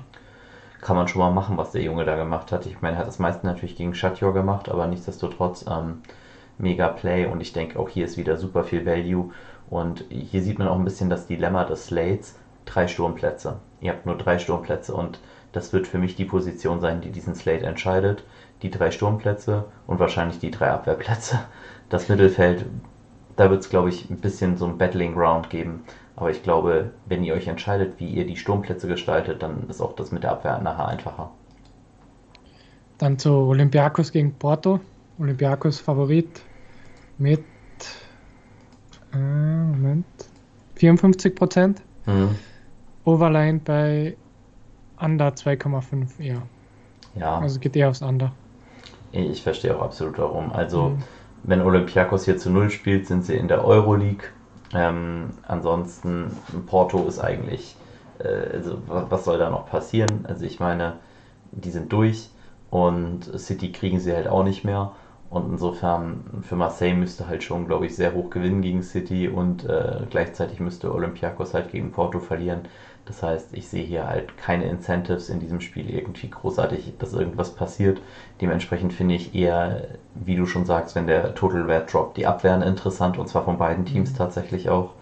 kann 0.82 0.98
man 0.98 1.08
schon 1.08 1.22
mal 1.22 1.32
machen, 1.32 1.56
was 1.56 1.72
der 1.72 1.84
Junge 1.84 2.04
da 2.04 2.18
gemacht 2.18 2.52
hat. 2.52 2.66
Ich 2.66 2.82
meine, 2.82 2.98
er 2.98 3.00
hat 3.00 3.08
das 3.08 3.20
meiste 3.20 3.46
natürlich 3.46 3.78
gegen 3.78 3.94
Shatjor 3.96 4.34
gemacht, 4.34 4.68
aber 4.68 4.88
nichtsdestotrotz 4.88 5.66
ähm, 5.70 6.02
mega 6.58 6.90
Play 6.90 7.26
und 7.28 7.40
ich 7.40 7.54
denke, 7.54 7.80
auch 7.80 7.88
hier 7.88 8.06
ist 8.06 8.18
wieder 8.18 8.38
super 8.38 8.66
viel 8.66 8.86
Value. 8.86 9.32
Und 9.74 10.06
hier 10.10 10.44
sieht 10.44 10.60
man 10.60 10.68
auch 10.68 10.78
ein 10.78 10.86
bisschen 10.86 11.10
das 11.10 11.26
Dilemma 11.26 11.64
des 11.64 11.88
Slates. 11.88 12.36
Drei 12.66 12.88
Sturmplätze. 12.88 13.60
Ihr 13.82 13.92
habt 13.92 14.06
nur 14.06 14.16
drei 14.16 14.38
Sturmplätze 14.38 14.94
und 14.94 15.20
das 15.52 15.74
wird 15.74 15.88
für 15.88 15.98
mich 15.98 16.16
die 16.16 16.26
Position 16.26 16.80
sein, 16.80 17.02
die 17.02 17.10
diesen 17.10 17.34
Slate 17.34 17.66
entscheidet. 17.66 18.24
Die 18.62 18.70
drei 18.70 18.92
Sturmplätze 18.92 19.66
und 19.88 20.00
wahrscheinlich 20.00 20.38
die 20.38 20.52
drei 20.52 20.70
Abwehrplätze. 20.70 21.40
Das 21.90 22.08
Mittelfeld, 22.08 22.66
da 23.36 23.50
wird 23.50 23.62
es, 23.62 23.70
glaube 23.70 23.90
ich, 23.90 24.12
ein 24.12 24.18
bisschen 24.18 24.58
so 24.58 24.68
ein 24.68 24.78
Battling 24.78 25.16
Ground 25.16 25.50
geben. 25.50 25.84
Aber 26.16 26.30
ich 26.30 26.44
glaube, 26.44 26.92
wenn 27.08 27.24
ihr 27.24 27.34
euch 27.34 27.48
entscheidet, 27.48 28.00
wie 28.00 28.10
ihr 28.10 28.28
die 28.28 28.38
Sturmplätze 28.38 28.88
gestaltet, 28.88 29.42
dann 29.42 29.68
ist 29.70 29.82
auch 29.82 29.96
das 29.96 30.12
mit 30.12 30.22
der 30.22 30.34
Abwehr 30.34 30.60
nachher 30.60 30.88
einfacher. 30.88 31.32
Dann 33.00 33.18
zu 33.18 33.32
Olympiakos 33.32 34.12
gegen 34.12 34.36
Porto. 34.36 34.80
Olympiakos 35.18 35.80
Favorit 35.80 36.44
mit 37.18 37.44
äh, 39.14 39.18
Moment. 39.18 40.06
54 40.76 41.36
Prozent. 41.36 41.82
Mhm. 42.06 42.36
Overline 43.06 43.60
bei 43.60 44.16
Under 45.00 45.30
2,5 45.30 46.20
eher. 46.20 46.42
Ja. 47.16 47.40
Also 47.40 47.60
geht 47.60 47.76
eher 47.76 47.90
aufs 47.90 48.02
Under. 48.02 48.32
Ich 49.12 49.44
verstehe 49.44 49.76
auch 49.78 49.82
absolut 49.82 50.18
warum. 50.18 50.52
Also, 50.52 50.90
mhm. 50.90 51.04
wenn 51.44 51.62
Olympiakos 51.62 52.26
hier 52.26 52.38
zu 52.38 52.50
Null 52.50 52.70
spielt, 52.70 53.08
sind 53.08 53.26
sie 53.26 53.36
in 53.36 53.48
der 53.48 53.64
Euroleague. 53.64 54.26
Ähm, 54.74 55.30
ansonsten, 55.48 56.32
Porto 56.66 57.06
ist 57.08 57.20
eigentlich, 57.20 57.76
äh, 58.20 58.54
also 58.54 58.80
was 58.88 59.26
soll 59.26 59.38
da 59.38 59.50
noch 59.50 59.70
passieren? 59.70 60.26
Also, 60.28 60.46
ich 60.46 60.60
meine, 60.60 60.94
die 61.52 61.70
sind 61.70 61.94
durch 61.94 62.30
und 62.72 63.40
City 63.40 63.72
kriegen 63.72 64.00
sie 64.00 64.14
halt 64.14 64.28
auch 64.28 64.44
nicht 64.44 64.64
mehr. 64.64 64.94
Und 65.34 65.50
insofern 65.50 66.44
für 66.44 66.56
Marseille 66.56 66.94
müsste 66.94 67.28
halt 67.28 67.42
schon, 67.42 67.66
glaube 67.66 67.88
ich, 67.88 67.96
sehr 67.96 68.14
hoch 68.14 68.30
gewinnen 68.30 68.62
gegen 68.62 68.84
City 68.84 69.28
und 69.28 69.66
äh, 69.66 70.02
gleichzeitig 70.08 70.60
müsste 70.60 70.94
Olympiakos 70.94 71.56
halt 71.56 71.72
gegen 71.72 71.92
Porto 71.92 72.20
verlieren. 72.20 72.62
Das 73.06 73.24
heißt, 73.24 73.56
ich 73.56 73.68
sehe 73.68 73.84
hier 73.84 74.06
halt 74.06 74.38
keine 74.38 74.66
Incentives 74.66 75.30
in 75.30 75.40
diesem 75.40 75.60
Spiel 75.60 75.90
irgendwie 75.90 76.30
großartig, 76.30 76.94
dass 77.00 77.14
irgendwas 77.14 77.56
passiert. 77.56 78.00
Dementsprechend 78.42 78.94
finde 78.94 79.16
ich 79.16 79.34
eher, 79.34 79.88
wie 80.14 80.36
du 80.36 80.46
schon 80.46 80.66
sagst, 80.66 80.94
wenn 80.94 81.08
der 81.08 81.34
Total 81.34 81.64
Red 81.64 81.92
droppt, 81.92 82.18
die 82.18 82.28
Abwehren 82.28 82.62
interessant 82.62 83.18
und 83.18 83.28
zwar 83.28 83.44
von 83.44 83.58
beiden 83.58 83.86
Teams 83.86 84.12
mhm. 84.12 84.18
tatsächlich 84.18 84.70
auch, 84.70 84.94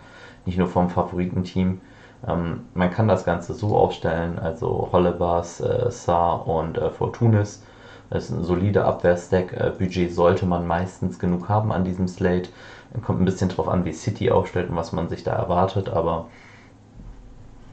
nicht 0.46 0.58
nur 0.58 0.68
vom 0.68 0.90
Favoritenteam. 0.90 1.82
Ähm, 2.26 2.62
man 2.74 2.90
kann 2.90 3.10
das 3.10 3.26
Ganze 3.26 3.54
so 3.54 3.76
aufstellen, 3.76 4.40
also 4.40 4.88
Hollebars, 4.94 5.60
äh, 5.60 5.92
Saar 5.92 6.48
und 6.48 6.78
äh, 6.78 6.90
Fortunis 6.90 7.64
das 8.12 8.26
ist 8.26 8.32
ein 8.32 8.44
solider 8.44 8.86
Abwehrstack. 8.86 9.54
Äh, 9.54 9.72
Budget 9.78 10.14
sollte 10.14 10.46
man 10.46 10.68
meistens 10.68 11.18
genug 11.18 11.50
haben 11.50 11.72
an 11.72 11.84
diesem 11.84 12.08
Slate. 12.08 12.50
Kommt 13.04 13.22
ein 13.22 13.26
bisschen 13.26 13.50
drauf 13.50 13.70
an, 13.70 13.86
wie 13.86 13.94
City 13.94 14.30
aufstellt 14.30 14.70
und 14.70 14.76
was 14.76 14.92
man 14.92 15.10
sich 15.10 15.24
da 15.24 15.32
erwartet, 15.32 15.90
aber 15.90 16.28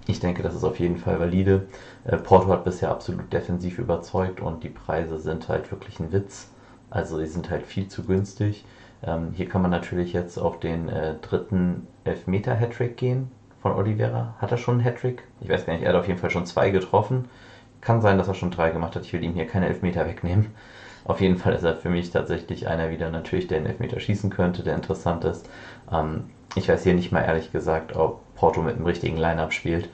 ich 0.06 0.20
denke, 0.20 0.42
das 0.42 0.54
ist 0.54 0.64
auf 0.64 0.78
jeden 0.78 0.96
Fall 0.96 1.20
valide. 1.20 1.66
Äh, 2.04 2.16
Porto 2.16 2.48
hat 2.48 2.64
bisher 2.64 2.90
absolut 2.90 3.30
defensiv 3.32 3.78
überzeugt 3.78 4.40
und 4.40 4.62
die 4.64 4.70
Preise 4.70 5.18
sind 5.18 5.48
halt 5.48 5.70
wirklich 5.70 6.00
ein 6.00 6.12
Witz. 6.12 6.48
Also 6.88 7.18
sie 7.18 7.26
sind 7.26 7.50
halt 7.50 7.66
viel 7.66 7.88
zu 7.88 8.04
günstig. 8.04 8.64
Ähm, 9.02 9.32
hier 9.34 9.48
kann 9.48 9.60
man 9.60 9.70
natürlich 9.70 10.12
jetzt 10.12 10.38
auf 10.38 10.60
den 10.60 10.88
äh, 10.88 11.16
dritten 11.20 11.86
Elfmeter-Hattrick 12.04 12.96
gehen 12.96 13.30
von 13.60 13.72
Oliveira. 13.72 14.34
Hat 14.38 14.50
er 14.50 14.56
schon 14.56 14.76
einen 14.76 14.84
Hattrick? 14.84 15.24
Ich 15.40 15.48
weiß 15.48 15.66
gar 15.66 15.74
nicht, 15.74 15.82
er 15.82 15.90
hat 15.90 16.00
auf 16.00 16.08
jeden 16.08 16.18
Fall 16.18 16.30
schon 16.30 16.46
zwei 16.46 16.70
getroffen. 16.70 17.26
Kann 17.80 18.00
sein, 18.00 18.18
dass 18.18 18.28
er 18.28 18.34
schon 18.34 18.50
drei 18.50 18.70
gemacht 18.70 18.96
hat. 18.96 19.04
Ich 19.04 19.12
will 19.12 19.22
ihm 19.22 19.34
hier 19.34 19.46
keine 19.46 19.68
Elfmeter 19.68 20.06
wegnehmen. 20.06 20.46
Auf 21.04 21.20
jeden 21.20 21.38
Fall 21.38 21.54
ist 21.54 21.62
er 21.62 21.76
für 21.76 21.88
mich 21.88 22.10
tatsächlich 22.10 22.68
einer 22.68 22.90
wieder 22.90 23.10
natürlich, 23.10 23.46
der 23.46 23.58
einen 23.58 23.66
Elfmeter 23.66 23.98
schießen 23.98 24.30
könnte, 24.30 24.62
der 24.62 24.74
interessant 24.74 25.24
ist. 25.24 25.48
Ähm, 25.90 26.24
ich 26.54 26.68
weiß 26.68 26.82
hier 26.82 26.94
nicht 26.94 27.12
mal 27.12 27.22
ehrlich 27.22 27.52
gesagt, 27.52 27.96
ob 27.96 28.20
Porto 28.34 28.60
mit 28.62 28.76
dem 28.76 28.84
richtigen 28.84 29.16
Line-Up 29.16 29.52
spielt. 29.52 29.88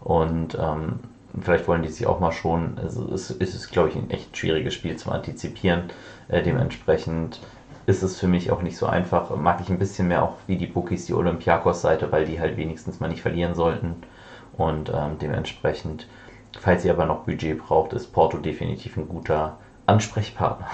Und 0.00 0.56
ähm, 0.60 1.00
vielleicht 1.40 1.66
wollen 1.68 1.82
die 1.82 1.88
sich 1.88 2.06
auch 2.06 2.20
mal 2.20 2.32
schon. 2.32 2.78
Also 2.78 3.08
es 3.12 3.30
ist, 3.30 3.70
glaube 3.70 3.88
ich, 3.88 3.96
ein 3.96 4.10
echt 4.10 4.36
schwieriges 4.36 4.74
Spiel 4.74 4.96
zu 4.96 5.10
antizipieren. 5.10 5.84
Äh, 6.28 6.42
dementsprechend 6.42 7.40
ist 7.86 8.02
es 8.02 8.18
für 8.18 8.28
mich 8.28 8.50
auch 8.50 8.62
nicht 8.62 8.76
so 8.76 8.86
einfach. 8.86 9.34
Mag 9.36 9.60
ich 9.60 9.68
ein 9.68 9.78
bisschen 9.78 10.08
mehr 10.08 10.22
auch 10.22 10.36
wie 10.46 10.56
die 10.56 10.66
Bookies 10.66 11.06
die 11.06 11.14
Olympiakos-Seite, 11.14 12.12
weil 12.12 12.24
die 12.24 12.40
halt 12.40 12.56
wenigstens 12.56 13.00
mal 13.00 13.08
nicht 13.08 13.22
verlieren 13.22 13.54
sollten. 13.54 13.96
Und 14.56 14.90
ähm, 14.94 15.18
dementsprechend, 15.20 16.06
falls 16.58 16.84
ihr 16.84 16.92
aber 16.92 17.06
noch 17.06 17.24
Budget 17.24 17.58
braucht, 17.58 17.92
ist 17.92 18.12
Porto 18.12 18.38
definitiv 18.38 18.96
ein 18.96 19.08
guter 19.08 19.58
Ansprechpartner. 19.86 20.66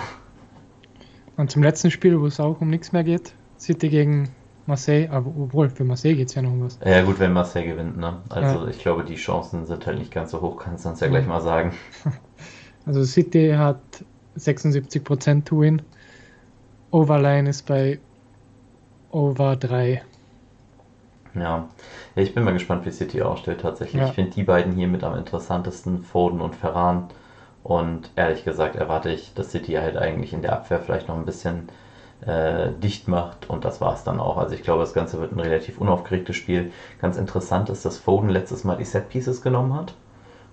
Und 1.36 1.50
zum 1.50 1.62
letzten 1.62 1.90
Spiel, 1.90 2.20
wo 2.20 2.26
es 2.26 2.40
auch 2.40 2.60
um 2.60 2.70
nichts 2.70 2.92
mehr 2.92 3.04
geht, 3.04 3.34
City 3.58 3.88
gegen 3.88 4.30
Marseille, 4.66 5.08
aber 5.10 5.28
obwohl, 5.28 5.68
für 5.68 5.84
Marseille 5.84 6.16
geht 6.16 6.28
es 6.28 6.34
ja 6.34 6.42
noch 6.42 6.50
um 6.50 6.64
was. 6.64 6.78
Ja 6.84 7.02
gut, 7.02 7.18
wenn 7.20 7.32
Marseille 7.32 7.66
gewinnt, 7.66 7.96
ne? 7.98 8.20
Also 8.28 8.64
ja. 8.64 8.68
ich 8.68 8.78
glaube, 8.78 9.04
die 9.04 9.14
Chancen 9.16 9.66
sind 9.66 9.86
halt 9.86 9.98
nicht 9.98 10.10
ganz 10.10 10.30
so 10.30 10.40
hoch, 10.40 10.56
kannst 10.56 10.84
du 10.84 10.88
uns 10.88 11.00
ja 11.00 11.08
gleich 11.08 11.26
mal 11.26 11.40
sagen. 11.40 11.72
Also 12.86 13.02
City 13.02 13.50
hat 13.50 13.80
76% 14.38 15.42
to 15.42 15.60
win. 15.60 15.82
Overline 16.92 17.50
ist 17.50 17.66
bei 17.66 17.98
Over 19.10 19.56
3. 19.56 20.02
Ja. 21.36 21.68
ja, 22.14 22.22
ich 22.22 22.34
bin 22.34 22.44
mal 22.44 22.52
gespannt, 22.52 22.84
wie 22.86 22.90
City 22.90 23.22
ausstellt 23.22 23.60
tatsächlich. 23.60 24.02
Ja. 24.02 24.08
Ich 24.08 24.14
finde 24.14 24.32
die 24.32 24.42
beiden 24.42 24.72
hier 24.72 24.88
mit 24.88 25.04
am 25.04 25.14
interessantesten, 25.14 26.00
Foden 26.00 26.40
und 26.40 26.56
Ferran. 26.56 27.08
Und 27.62 28.10
ehrlich 28.16 28.44
gesagt 28.44 28.76
erwarte 28.76 29.10
ich, 29.10 29.34
dass 29.34 29.50
City 29.50 29.72
halt 29.72 29.96
eigentlich 29.96 30.32
in 30.32 30.42
der 30.42 30.52
Abwehr 30.52 30.78
vielleicht 30.80 31.08
noch 31.08 31.16
ein 31.16 31.24
bisschen 31.24 31.68
äh, 32.24 32.70
dicht 32.70 33.08
macht 33.08 33.50
und 33.50 33.64
das 33.64 33.80
war 33.80 33.92
es 33.92 34.04
dann 34.04 34.20
auch. 34.20 34.36
Also 34.36 34.54
ich 34.54 34.62
glaube, 34.62 34.80
das 34.80 34.94
Ganze 34.94 35.20
wird 35.20 35.32
ein 35.32 35.40
relativ 35.40 35.78
unaufgeregtes 35.78 36.36
Spiel. 36.36 36.70
Ganz 37.00 37.16
interessant 37.16 37.68
ist, 37.68 37.84
dass 37.84 37.98
Foden 37.98 38.28
letztes 38.28 38.64
Mal 38.64 38.76
die 38.76 38.84
Set 38.84 39.08
Pieces 39.08 39.42
genommen 39.42 39.74
hat 39.74 39.94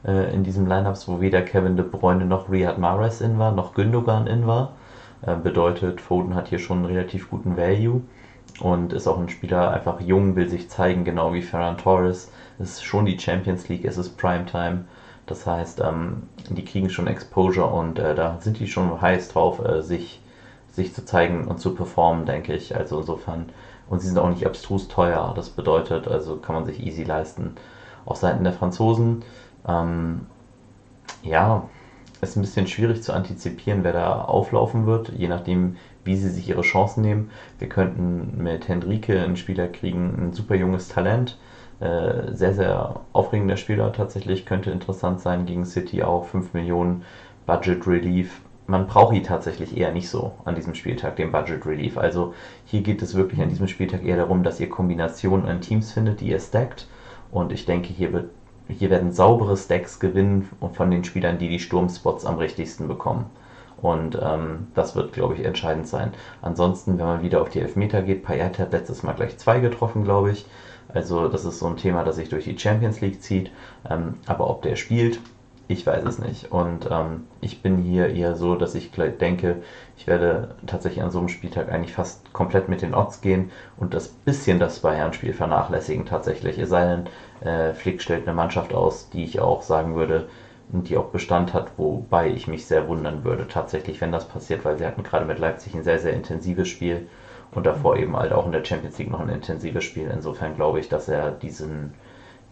äh, 0.05 0.33
in 0.33 0.43
diesem 0.43 0.65
Lineups, 0.65 1.07
wo 1.07 1.21
weder 1.21 1.41
Kevin 1.41 1.77
De 1.77 1.85
Bruyne 1.85 2.25
noch 2.25 2.49
Riyad 2.49 2.77
Mahrez 2.77 3.21
in 3.21 3.39
war, 3.39 3.51
noch 3.51 3.73
Gündogan 3.73 4.27
in 4.27 4.47
war. 4.47 4.73
Äh, 5.21 5.35
bedeutet, 5.35 6.01
Foden 6.01 6.35
hat 6.35 6.47
hier 6.47 6.59
schon 6.59 6.79
einen 6.79 6.85
relativ 6.87 7.29
guten 7.29 7.57
Value 7.57 8.01
und 8.59 8.93
ist 8.93 9.07
auch 9.07 9.19
ein 9.19 9.29
Spieler 9.29 9.71
einfach 9.71 9.99
jung, 10.01 10.35
will 10.35 10.49
sich 10.49 10.69
zeigen, 10.69 11.05
genau 11.05 11.33
wie 11.33 11.41
Ferran 11.41 11.77
Torres. 11.77 12.31
Es 12.59 12.73
ist 12.73 12.83
schon 12.83 13.05
die 13.05 13.19
Champions 13.19 13.67
League, 13.69 13.85
es 13.85 13.97
ist 13.97 14.17
Primetime. 14.17 14.85
Das 15.25 15.47
heißt, 15.47 15.81
ähm, 15.81 16.23
die 16.49 16.65
kriegen 16.65 16.89
schon 16.89 17.07
Exposure 17.07 17.67
und 17.67 17.97
äh, 17.97 18.13
da 18.13 18.37
sind 18.41 18.59
die 18.59 18.67
schon 18.67 19.01
heiß 19.01 19.29
drauf, 19.29 19.63
äh, 19.65 19.81
sich 19.81 20.19
sich 20.73 20.93
zu 20.93 21.05
zeigen 21.05 21.47
und 21.47 21.59
zu 21.59 21.75
performen, 21.75 22.25
denke 22.25 22.53
ich. 22.53 22.75
Also 22.75 22.99
insofern, 22.99 23.49
und 23.89 24.01
sie 24.01 24.07
sind 24.07 24.17
auch 24.17 24.29
nicht 24.29 24.45
abstrus 24.45 24.87
teuer. 24.87 25.33
Das 25.35 25.49
bedeutet, 25.51 26.07
also 26.07 26.37
kann 26.37 26.55
man 26.55 26.65
sich 26.65 26.83
easy 26.83 27.03
leisten. 27.03 27.55
Auf 28.05 28.17
Seiten 28.17 28.43
der 28.43 28.53
Franzosen, 28.53 29.23
ähm, 29.67 30.25
ja, 31.21 31.69
ist 32.21 32.35
ein 32.35 32.41
bisschen 32.41 32.67
schwierig 32.67 33.03
zu 33.03 33.13
antizipieren, 33.13 33.83
wer 33.83 33.93
da 33.93 34.21
auflaufen 34.21 34.85
wird, 34.87 35.09
je 35.09 35.27
nachdem, 35.27 35.75
wie 36.05 36.15
sie 36.15 36.29
sich 36.29 36.49
ihre 36.49 36.61
Chancen 36.61 37.01
nehmen. 37.01 37.31
Wir 37.59 37.69
könnten 37.69 38.41
mit 38.41 38.67
Henrike 38.67 39.19
einen 39.19 39.37
Spieler 39.37 39.67
kriegen, 39.67 40.15
ein 40.19 40.33
super 40.33 40.55
junges 40.55 40.89
Talent. 40.89 41.37
Äh, 41.79 42.33
sehr, 42.33 42.53
sehr 42.53 43.01
aufregender 43.13 43.57
Spieler 43.57 43.91
tatsächlich, 43.91 44.45
könnte 44.45 44.71
interessant 44.71 45.19
sein 45.19 45.45
gegen 45.45 45.65
City 45.65 46.03
auch. 46.03 46.25
5 46.25 46.53
Millionen 46.53 47.03
Budget 47.45 47.85
Relief, 47.87 48.41
man 48.67 48.87
braucht 48.87 49.13
ihn 49.13 49.23
tatsächlich 49.23 49.75
eher 49.77 49.91
nicht 49.91 50.09
so 50.09 50.33
an 50.45 50.55
diesem 50.55 50.75
Spieltag, 50.75 51.17
den 51.17 51.31
Budget 51.31 51.65
Relief. 51.65 51.97
Also 51.97 52.33
hier 52.65 52.81
geht 52.81 53.01
es 53.01 53.15
wirklich 53.15 53.41
an 53.41 53.49
diesem 53.49 53.67
Spieltag 53.67 54.05
eher 54.05 54.17
darum, 54.17 54.43
dass 54.43 54.59
ihr 54.59 54.69
Kombinationen 54.69 55.45
an 55.47 55.61
Teams 55.61 55.91
findet, 55.91 56.21
die 56.21 56.29
ihr 56.29 56.39
stackt. 56.39 56.87
Und 57.31 57.51
ich 57.51 57.65
denke, 57.65 57.89
hier, 57.89 58.13
wird, 58.13 58.29
hier 58.69 58.89
werden 58.89 59.11
saubere 59.11 59.57
Stacks 59.57 59.99
gewinnen 59.99 60.49
von 60.73 60.91
den 60.91 61.03
Spielern, 61.03 61.37
die 61.37 61.49
die 61.49 61.59
Sturmspots 61.59 62.25
am 62.25 62.37
richtigsten 62.37 62.87
bekommen. 62.87 63.25
Und 63.83 64.17
ähm, 64.19 64.67
das 64.75 64.95
wird, 64.95 65.11
glaube 65.11 65.35
ich, 65.35 65.45
entscheidend 65.45 65.87
sein. 65.87 66.13
Ansonsten, 66.41 66.97
wenn 66.97 67.05
man 67.05 67.21
wieder 67.21 67.41
auf 67.41 67.49
die 67.49 67.59
Elfmeter 67.59 68.01
geht, 68.01 68.23
Payet 68.23 68.57
hat 68.57 68.71
letztes 68.71 69.03
Mal 69.03 69.11
gleich 69.11 69.37
zwei 69.37 69.59
getroffen, 69.59 70.05
glaube 70.05 70.31
ich. 70.31 70.45
Also 70.87 71.27
das 71.27 71.43
ist 71.43 71.59
so 71.59 71.67
ein 71.67 71.75
Thema, 71.75 72.03
das 72.03 72.15
sich 72.15 72.29
durch 72.29 72.45
die 72.45 72.57
Champions 72.57 73.01
League 73.01 73.21
zieht. 73.21 73.51
Ähm, 73.89 74.15
aber 74.25 74.49
ob 74.49 74.61
der 74.61 74.77
spielt, 74.77 75.19
ich 75.67 75.85
weiß 75.85 76.05
es 76.05 76.17
nicht. 76.17 76.49
Und 76.49 76.87
ähm, 76.91 77.25
ich 77.41 77.61
bin 77.61 77.77
hier 77.77 78.07
eher 78.13 78.35
so, 78.35 78.55
dass 78.55 78.73
ich 78.73 78.89
denke, 78.91 79.57
ich 79.97 80.07
werde 80.07 80.55
tatsächlich 80.65 81.03
an 81.03 81.11
so 81.11 81.19
einem 81.19 81.27
Spieltag 81.27 81.69
eigentlich 81.69 81.93
fast 81.93 82.31
komplett 82.31 82.69
mit 82.69 82.81
den 82.81 82.93
Odds 82.93 83.19
gehen 83.19 83.51
und 83.75 83.93
das 83.93 84.07
bisschen 84.07 84.59
das 84.59 84.79
Bayern-Spiel 84.79 85.33
vernachlässigen 85.33 86.05
tatsächlich. 86.05 86.57
Es 86.57 86.69
sei 86.69 86.85
denn, 86.85 87.49
äh, 87.51 87.73
Flick 87.73 88.01
stellt 88.01 88.25
eine 88.27 88.35
Mannschaft 88.35 88.73
aus, 88.73 89.09
die 89.09 89.25
ich 89.25 89.41
auch 89.41 89.61
sagen 89.61 89.95
würde, 89.95 90.29
die 90.81 90.97
auch 90.97 91.09
Bestand 91.09 91.53
hat, 91.53 91.71
wobei 91.77 92.29
ich 92.29 92.47
mich 92.47 92.65
sehr 92.65 92.87
wundern 92.87 93.23
würde 93.23 93.47
tatsächlich, 93.47 94.01
wenn 94.01 94.11
das 94.11 94.27
passiert, 94.27 94.65
weil 94.65 94.79
sie 94.79 94.87
hatten 94.87 95.03
gerade 95.03 95.25
mit 95.25 95.37
Leipzig 95.37 95.75
ein 95.75 95.83
sehr, 95.83 95.99
sehr 95.99 96.13
intensives 96.13 96.67
Spiel 96.67 97.07
und 97.51 97.67
davor 97.67 97.97
eben 97.97 98.17
halt 98.17 98.33
auch 98.33 98.47
in 98.47 98.51
der 98.51 98.65
Champions 98.65 98.97
League 98.97 99.11
noch 99.11 99.19
ein 99.19 99.29
intensives 99.29 99.83
Spiel. 99.83 100.09
Insofern 100.11 100.55
glaube 100.55 100.79
ich, 100.79 100.89
dass 100.89 101.07
er 101.07 101.29
diesen 101.31 101.93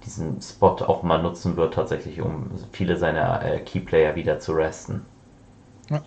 diesen 0.05 0.41
Spot 0.41 0.77
auch 0.87 1.03
mal 1.03 1.21
nutzen 1.21 1.57
wird, 1.57 1.73
tatsächlich, 1.73 2.21
um 2.21 2.49
viele 2.71 2.97
seiner 2.97 3.43
äh, 3.43 3.59
Keyplayer 3.59 4.15
wieder 4.15 4.39
zu 4.39 4.53
resten. 4.53 5.05
Ja. 5.89 6.01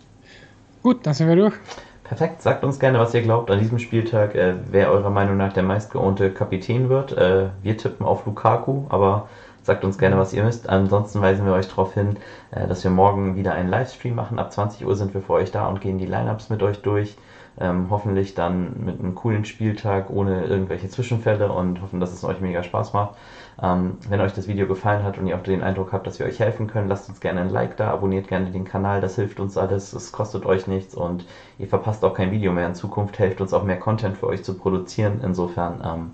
Gut, 0.82 1.06
dann 1.06 1.14
sind 1.14 1.28
wir 1.28 1.36
durch. 1.36 1.54
Perfekt, 2.02 2.42
sagt 2.42 2.64
uns 2.64 2.78
gerne, 2.78 2.98
was 2.98 3.14
ihr 3.14 3.22
glaubt 3.22 3.50
an 3.50 3.58
diesem 3.58 3.78
Spieltag, 3.78 4.34
äh, 4.34 4.54
wer 4.70 4.90
eurer 4.90 5.10
Meinung 5.10 5.36
nach 5.36 5.52
der 5.52 5.62
meistgeohnte 5.62 6.30
Kapitän 6.30 6.88
wird. 6.88 7.16
Äh, 7.16 7.48
wir 7.62 7.76
tippen 7.76 8.04
auf 8.04 8.26
Lukaku, 8.26 8.84
aber 8.90 9.28
sagt 9.64 9.84
uns 9.84 9.98
gerne, 9.98 10.18
was 10.18 10.32
ihr 10.32 10.44
müsst. 10.44 10.68
Ansonsten 10.68 11.20
weisen 11.20 11.46
wir 11.46 11.54
euch 11.54 11.68
darauf 11.68 11.94
hin, 11.94 12.16
äh, 12.50 12.68
dass 12.68 12.84
wir 12.84 12.90
morgen 12.90 13.34
wieder 13.36 13.54
einen 13.54 13.70
Livestream 13.70 14.14
machen. 14.14 14.38
Ab 14.38 14.52
20 14.52 14.86
Uhr 14.86 14.94
sind 14.94 15.14
wir 15.14 15.22
für 15.22 15.32
euch 15.32 15.50
da 15.50 15.66
und 15.66 15.80
gehen 15.80 15.98
die 15.98 16.06
Lineups 16.06 16.50
mit 16.50 16.62
euch 16.62 16.82
durch. 16.82 17.16
Ähm, 17.56 17.86
hoffentlich 17.88 18.34
dann 18.34 18.84
mit 18.84 18.98
einem 18.98 19.14
coolen 19.14 19.44
Spieltag 19.44 20.10
ohne 20.10 20.44
irgendwelche 20.44 20.88
Zwischenfälle 20.88 21.52
und 21.52 21.80
hoffen, 21.82 22.00
dass 22.00 22.12
es 22.12 22.24
euch 22.24 22.40
mega 22.40 22.64
Spaß 22.64 22.92
macht. 22.92 23.14
Ähm, 23.62 23.98
wenn 24.08 24.20
euch 24.20 24.32
das 24.34 24.48
Video 24.48 24.66
gefallen 24.66 25.04
hat 25.04 25.18
und 25.18 25.28
ihr 25.28 25.36
auch 25.36 25.42
den 25.42 25.62
Eindruck 25.62 25.92
habt, 25.92 26.06
dass 26.06 26.18
wir 26.18 26.26
euch 26.26 26.40
helfen 26.40 26.66
können, 26.66 26.88
lasst 26.88 27.08
uns 27.08 27.20
gerne 27.20 27.40
ein 27.40 27.50
Like 27.50 27.76
da, 27.76 27.90
abonniert 27.90 28.26
gerne 28.26 28.50
den 28.50 28.64
Kanal, 28.64 29.00
das 29.00 29.14
hilft 29.14 29.38
uns 29.38 29.56
alles, 29.56 29.92
es 29.92 30.10
kostet 30.10 30.44
euch 30.46 30.66
nichts 30.66 30.96
und 30.96 31.26
ihr 31.58 31.68
verpasst 31.68 32.04
auch 32.04 32.14
kein 32.14 32.32
Video 32.32 32.52
mehr 32.52 32.66
in 32.66 32.74
Zukunft, 32.74 33.16
hilft 33.18 33.40
uns 33.40 33.54
auch 33.54 33.62
mehr 33.62 33.78
Content 33.78 34.16
für 34.16 34.26
euch 34.26 34.42
zu 34.42 34.54
produzieren. 34.54 35.20
Insofern 35.22 35.80
ähm, 35.84 36.10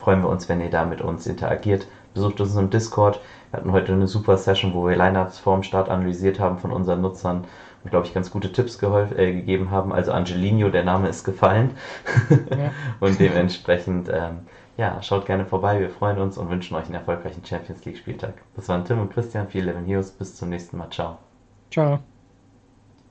freuen 0.00 0.22
wir 0.22 0.28
uns, 0.28 0.48
wenn 0.48 0.60
ihr 0.60 0.70
da 0.70 0.84
mit 0.84 1.00
uns 1.00 1.28
interagiert. 1.28 1.86
Besucht 2.14 2.40
uns 2.40 2.56
im 2.56 2.70
Discord. 2.70 3.20
Wir 3.50 3.58
hatten 3.60 3.72
heute 3.72 3.92
eine 3.92 4.06
super 4.06 4.36
Session, 4.36 4.74
wo 4.74 4.86
wir 4.86 4.96
Lineups 4.96 5.38
vor 5.38 5.54
dem 5.54 5.62
Start 5.62 5.88
analysiert 5.88 6.40
haben 6.40 6.58
von 6.58 6.72
unseren 6.72 7.00
Nutzern 7.00 7.44
und, 7.84 7.90
glaube 7.90 8.06
ich, 8.06 8.14
ganz 8.14 8.30
gute 8.30 8.52
Tipps 8.52 8.80
äh, 8.82 9.32
gegeben 9.32 9.70
haben. 9.70 9.92
Also 9.92 10.12
Angelino, 10.12 10.68
der 10.68 10.84
Name 10.84 11.08
ist 11.08 11.24
gefallen. 11.24 11.72
Ja. 12.50 12.70
und 13.00 13.18
dementsprechend 13.18 14.08
ähm, 14.08 14.40
ja, 14.76 15.02
schaut 15.02 15.26
gerne 15.26 15.44
vorbei. 15.44 15.80
Wir 15.80 15.90
freuen 15.90 16.18
uns 16.18 16.38
und 16.38 16.48
wünschen 16.50 16.76
euch 16.76 16.86
einen 16.86 16.94
erfolgreichen 16.94 17.44
Champions 17.44 17.84
League 17.84 17.98
Spieltag. 17.98 18.34
Das 18.56 18.68
waren 18.68 18.84
Tim 18.84 19.00
und 19.00 19.12
Christian 19.12 19.48
für 19.48 19.58
Eleven 19.58 19.84
Heroes. 19.84 20.10
Bis 20.10 20.36
zum 20.36 20.48
nächsten 20.48 20.78
Mal. 20.78 20.90
Ciao. 20.90 21.18
Ciao. 21.70 22.11